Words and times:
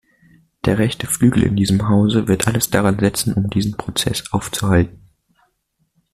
Der 0.65 0.79
rechte 0.79 1.05
Flügel 1.05 1.43
in 1.43 1.55
diesem 1.55 1.87
Hause 1.87 2.27
wird 2.27 2.47
alles 2.47 2.71
daransetzen, 2.71 3.35
um 3.35 3.51
diesen 3.51 3.77
Prozess 3.77 4.33
aufzuhalten. 4.33 4.99